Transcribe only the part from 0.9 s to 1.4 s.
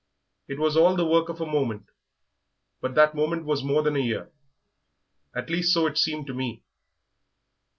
the work